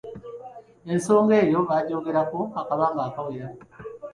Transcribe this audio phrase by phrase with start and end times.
[0.93, 3.47] Ensonga eyo baagyogerako akabanga akawera.